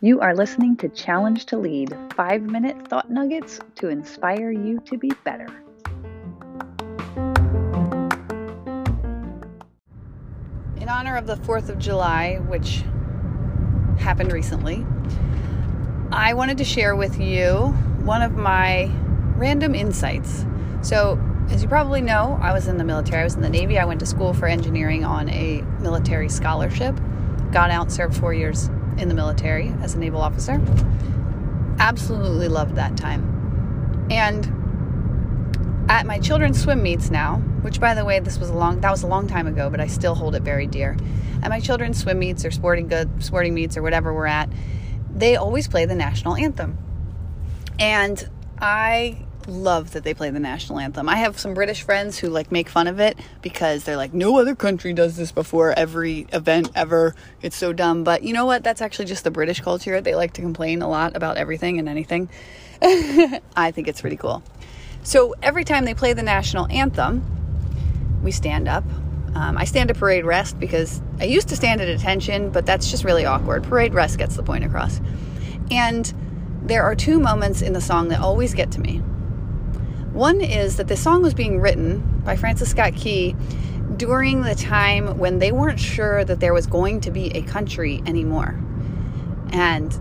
[0.00, 4.98] You are listening to Challenge to Lead five minute thought nuggets to inspire you to
[4.98, 5.46] be better.
[10.80, 12.82] In honor of the 4th of July, which
[14.00, 14.84] happened recently,
[16.10, 17.68] I wanted to share with you
[18.02, 18.90] one of my
[19.36, 20.44] random insights.
[20.80, 21.20] So,
[21.50, 23.20] as you probably know, I was in the military.
[23.20, 23.78] I was in the Navy.
[23.78, 26.98] I went to school for engineering on a military scholarship.
[27.50, 30.60] Got out, served four years in the military as a naval officer.
[31.78, 34.06] Absolutely loved that time.
[34.10, 34.46] And
[35.90, 38.90] at my children's swim meets now, which by the way, this was a long that
[38.90, 40.96] was a long time ago, but I still hold it very dear.
[41.42, 44.48] At my children's swim meets or sporting good sporting meets or whatever we're at,
[45.14, 46.78] they always play the national anthem.
[47.78, 48.28] And
[48.58, 51.08] I love that they play the national anthem.
[51.08, 54.38] I have some British friends who like make fun of it because they're like, no
[54.38, 57.14] other country does this before every event ever.
[57.40, 58.04] It's so dumb.
[58.04, 58.64] But you know what?
[58.64, 60.00] That's actually just the British culture.
[60.00, 62.28] They like to complain a lot about everything and anything.
[62.82, 64.42] I think it's pretty cool.
[65.02, 67.24] So every time they play the national anthem,
[68.22, 68.84] we stand up.
[69.34, 72.90] Um, I stand at parade rest because I used to stand at attention, but that's
[72.90, 73.64] just really awkward.
[73.64, 75.00] Parade rest gets the point across.
[75.70, 76.12] And
[76.62, 79.02] there are two moments in the song that always get to me.
[80.12, 83.34] One is that the song was being written by Francis Scott Key
[83.96, 88.02] during the time when they weren't sure that there was going to be a country
[88.06, 88.60] anymore.
[89.52, 89.92] And,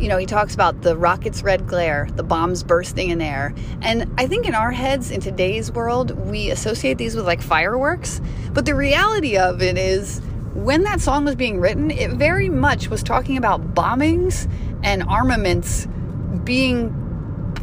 [0.00, 3.54] you know, he talks about the rocket's red glare, the bombs bursting in air.
[3.82, 8.20] And I think in our heads, in today's world, we associate these with like fireworks.
[8.52, 10.20] But the reality of it is,
[10.54, 14.50] when that song was being written, it very much was talking about bombings
[14.82, 15.86] and armaments
[16.42, 17.05] being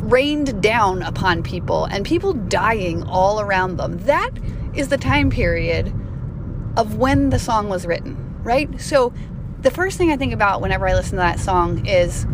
[0.04, 3.98] rained down upon people and people dying all around them.
[4.00, 4.32] That
[4.74, 5.88] is the time period
[6.76, 8.82] of when the song was written, right?
[8.82, 9.14] So
[9.62, 12.26] the first thing I think about whenever I listen to that song is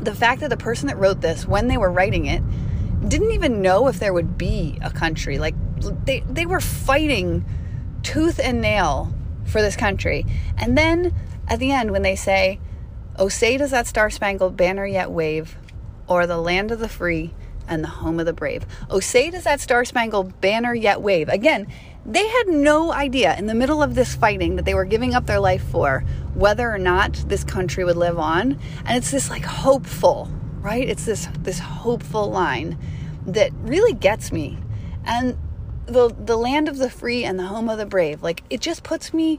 [0.00, 2.42] the fact that the person that wrote this, when they were writing it,
[3.08, 5.38] didn't even know if there would be a country.
[5.38, 5.54] Like
[6.04, 7.44] they, they were fighting
[8.02, 9.14] tooth and nail
[9.44, 10.26] for this country.
[10.58, 11.14] And then
[11.48, 12.60] at the end, when they say,
[13.16, 15.56] Oh, say does that star spangled banner yet wave
[16.08, 17.34] or the land of the free
[17.68, 18.66] and the home of the brave.
[18.90, 21.28] Oh, say does that star spangled banner yet wave.
[21.28, 21.66] Again,
[22.04, 25.26] they had no idea in the middle of this fighting that they were giving up
[25.26, 26.04] their life for
[26.34, 28.58] whether or not this country would live on.
[28.86, 30.30] And it's this like hopeful,
[30.60, 30.88] right?
[30.88, 32.78] It's this this hopeful line
[33.26, 34.58] that really gets me.
[35.04, 35.36] And
[35.86, 38.82] the the land of the free and the home of the brave, like it just
[38.82, 39.38] puts me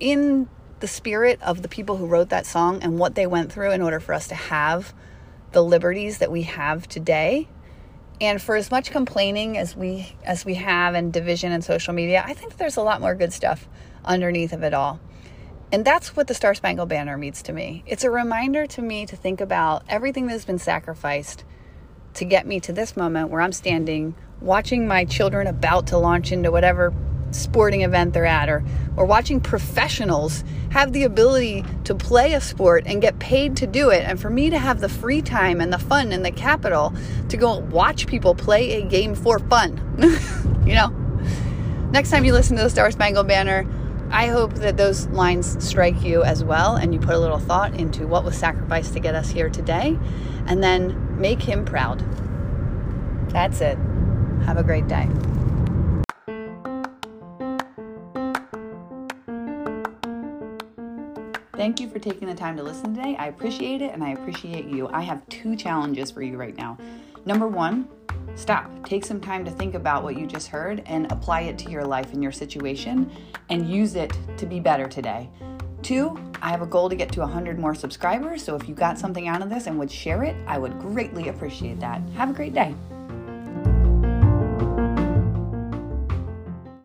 [0.00, 0.48] in
[0.80, 3.80] the spirit of the people who wrote that song and what they went through in
[3.80, 4.92] order for us to have
[5.52, 7.48] the liberties that we have today.
[8.20, 12.22] And for as much complaining as we as we have and division and social media,
[12.24, 13.68] I think there's a lot more good stuff
[14.04, 15.00] underneath of it all.
[15.72, 17.82] And that's what the Star Spangled Banner means to me.
[17.86, 21.44] It's a reminder to me to think about everything that's been sacrificed
[22.14, 26.30] to get me to this moment where I'm standing watching my children about to launch
[26.30, 26.92] into whatever
[27.34, 28.62] sporting event they're at or
[28.96, 33.90] or watching professionals have the ability to play a sport and get paid to do
[33.90, 34.04] it.
[34.06, 36.92] And for me to have the free time and the fun and the capital
[37.28, 39.80] to go watch people play a game for fun
[40.66, 40.88] you know?
[41.90, 43.66] Next time you listen to the star spangled banner
[44.10, 47.74] i hope that those lines strike you as well and you put a little thought
[47.74, 49.98] into what was sacrificed to get us here today
[50.46, 52.00] and then make him proud.
[53.30, 53.78] That's it.
[54.44, 55.08] Have a great day
[61.62, 63.14] Thank you for taking the time to listen today.
[63.20, 64.88] I appreciate it and I appreciate you.
[64.88, 66.76] I have two challenges for you right now.
[67.24, 67.86] Number one,
[68.34, 68.68] stop.
[68.84, 71.84] Take some time to think about what you just heard and apply it to your
[71.84, 73.08] life and your situation
[73.48, 75.30] and use it to be better today.
[75.82, 78.42] Two, I have a goal to get to 100 more subscribers.
[78.42, 81.28] So if you got something out of this and would share it, I would greatly
[81.28, 82.02] appreciate that.
[82.16, 82.74] Have a great day.